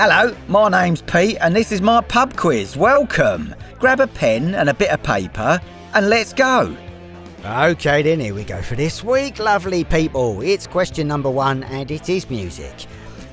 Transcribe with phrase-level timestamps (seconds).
[0.00, 2.76] Hello, my name's Pete, and this is my pub quiz.
[2.76, 3.52] Welcome.
[3.80, 5.60] Grab a pen and a bit of paper,
[5.92, 6.76] and let's go.
[7.44, 10.40] Okay, then here we go for this week, lovely people.
[10.40, 12.86] It's question number one, and it is music.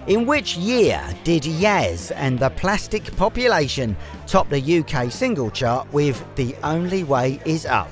[0.07, 3.95] In which year did Yazz and the Plastic Population
[4.25, 7.91] top the UK single chart with The Only Way Is Up?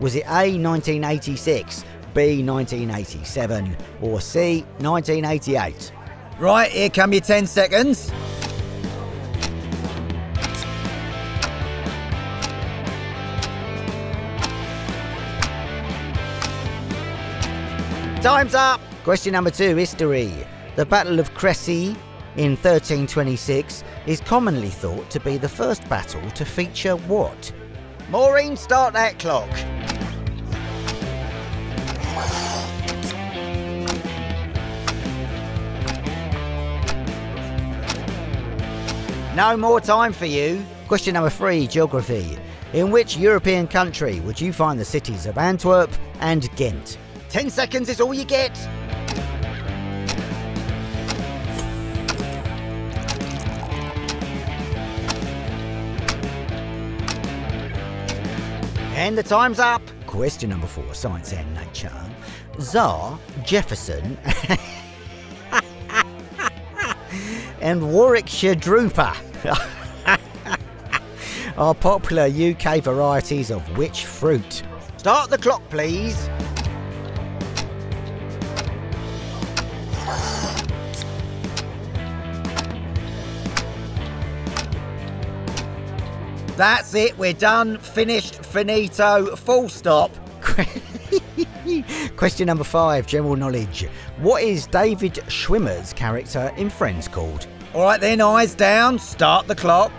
[0.00, 1.84] Was it A 1986,
[2.14, 5.92] B 1987, or C 1988?
[6.38, 8.10] Right, here come your 10 seconds.
[18.20, 18.80] Time's up!
[19.04, 20.32] Question number two history.
[20.74, 21.94] The Battle of Crecy
[22.36, 27.52] in 1326 is commonly thought to be the first battle to feature what?
[28.10, 29.48] Maureen, start that clock.
[39.34, 40.64] No more time for you.
[40.86, 42.38] Question number three, geography.
[42.72, 46.98] In which European country would you find the cities of Antwerp and Ghent?
[47.30, 48.56] 10 seconds is all you get.
[58.94, 59.82] And the time's up.
[60.06, 61.90] Question number four, science and nature.
[62.60, 64.16] Czar Jefferson
[67.64, 69.16] and Warwickshire Drooper
[71.56, 74.62] are popular UK varieties of which fruit?
[74.98, 76.28] Start the clock, please.
[86.56, 90.10] That's it, we're done, finished, finito, full stop.
[92.16, 93.86] Question number five, general knowledge.
[94.18, 97.46] What is David Schwimmer's character in Friends called?
[97.74, 99.90] All right, then, eyes down, start the clock.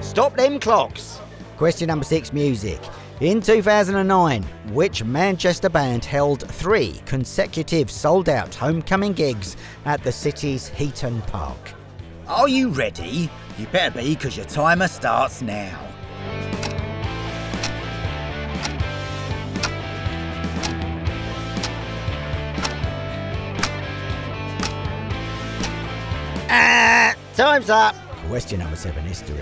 [0.00, 1.18] Stop them clocks.
[1.56, 2.80] Question number six, music.
[3.18, 10.68] In 2009, which Manchester band held three consecutive sold out homecoming gigs at the city's
[10.68, 11.72] Heaton Park?
[12.28, 13.28] Are you ready?
[13.58, 15.91] You better be, because your timer starts now.
[27.36, 27.94] Time's up.
[28.28, 29.36] Question number seven, history.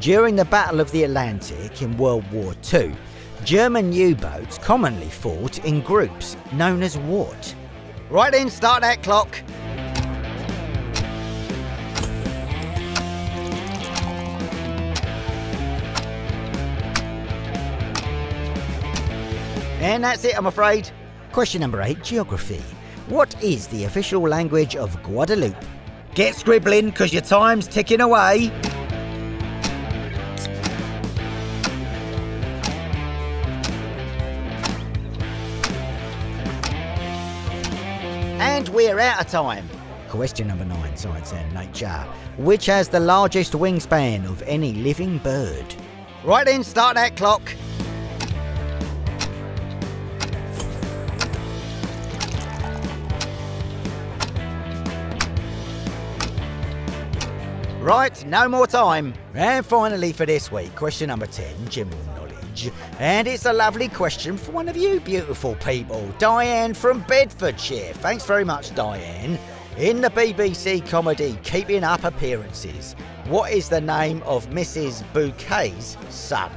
[0.00, 2.94] During the Battle of the Atlantic in World War II,
[3.44, 7.54] German U boats commonly fought in groups known as what?
[8.10, 9.42] Right then, start that clock.
[19.80, 20.90] And that's it, I'm afraid.
[21.32, 22.62] Question number eight Geography.
[23.08, 25.64] What is the official language of Guadeloupe?
[26.18, 28.50] Get scribbling, because your time's ticking away.
[38.40, 39.68] And we're out of time.
[40.08, 42.04] Question number nine, Science and Nature.
[42.36, 45.72] Which has the largest wingspan of any living bird?
[46.24, 47.54] Right then, start that clock.
[57.80, 59.14] Right, no more time.
[59.34, 62.72] And finally for this week, question number 10, general knowledge.
[62.98, 67.94] And it's a lovely question for one of you beautiful people, Diane from Bedfordshire.
[67.94, 69.38] Thanks very much, Diane.
[69.78, 72.94] In the BBC comedy Keeping Up Appearances,
[73.26, 75.04] what is the name of Mrs.
[75.12, 76.50] Bouquet's son?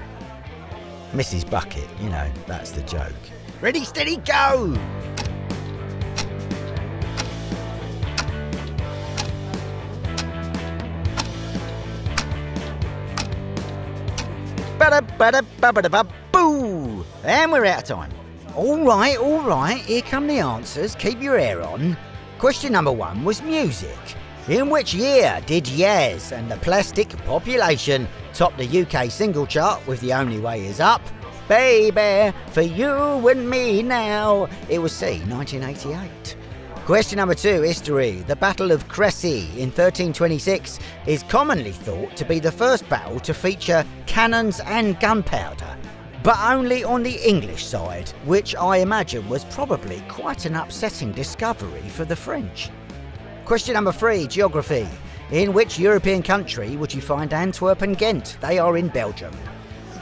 [1.14, 1.48] Mrs.
[1.52, 3.14] Bucket, you know, that's the joke.
[3.62, 4.76] Ready, steady, go!
[14.82, 17.06] Bada bada bada bada boo!
[17.24, 18.12] And we're out of time.
[18.56, 20.96] All right, all right, here come the answers.
[20.96, 21.96] Keep your hair on.
[22.40, 24.00] Question number one was music.
[24.48, 30.02] In which year did Yazz and the Plastic Population top the UK single chart with
[30.02, 31.04] The Only Way Is Up?
[31.48, 34.50] Baby, for you and me now.
[34.68, 36.41] It was C, 1988.
[36.86, 38.24] Question number two, history.
[38.28, 43.34] The Battle of Crecy in 1326 is commonly thought to be the first battle to
[43.34, 45.78] feature cannons and gunpowder,
[46.24, 51.88] but only on the English side, which I imagine was probably quite an upsetting discovery
[51.90, 52.72] for the French.
[53.46, 54.88] Question number three, geography.
[55.32, 58.38] In which European country would you find Antwerp and Ghent?
[58.42, 59.34] They are in Belgium.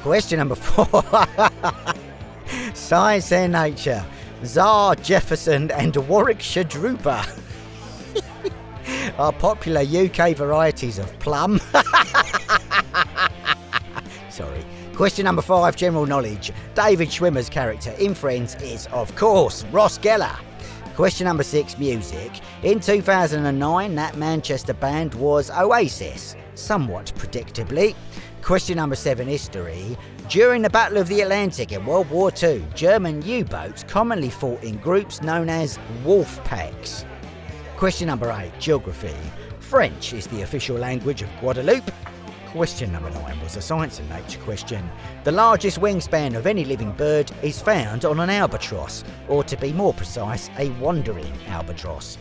[0.01, 1.03] Question number four.
[2.73, 4.03] Science and nature.
[4.45, 7.27] Czar Jefferson and Warwickshire Drooper
[9.17, 11.59] are popular UK varieties of plum.
[14.29, 14.63] Sorry.
[14.95, 16.53] Question number five, general knowledge.
[16.73, 20.37] David Schwimmer's character in Friends is, of course, Ross Geller.
[20.95, 22.31] Question number six, music.
[22.63, 27.95] In 2009, that Manchester band was Oasis, somewhat predictably.
[28.41, 29.97] Question number seven, history.
[30.27, 34.63] During the Battle of the Atlantic in World War II, German U boats commonly fought
[34.63, 37.05] in groups known as wolf packs.
[37.77, 39.15] Question number eight, geography.
[39.59, 41.91] French is the official language of Guadeloupe.
[42.47, 44.89] Question number nine was a science and nature question.
[45.23, 49.71] The largest wingspan of any living bird is found on an albatross, or to be
[49.71, 52.17] more precise, a wandering albatross.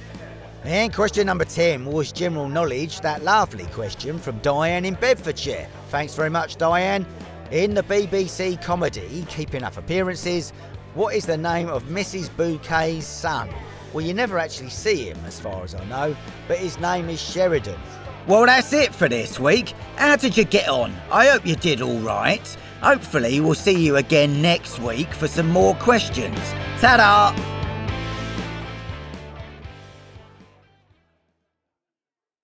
[0.65, 5.69] And question number 10 was general knowledge, that lovely question from Diane in Bedfordshire.
[5.89, 7.07] Thanks very much, Diane.
[7.51, 10.53] In the BBC comedy Keeping Up Appearances,
[10.95, 12.29] what is the name of Mrs.
[12.37, 13.49] Bouquet's son?
[13.93, 16.15] Well, you never actually see him, as far as I know,
[16.47, 17.79] but his name is Sheridan.
[18.27, 19.71] Well, that's it for this week.
[19.97, 20.95] How did you get on?
[21.11, 22.47] I hope you did all right.
[22.83, 26.39] Hopefully, we'll see you again next week for some more questions.
[26.81, 27.48] Ta da!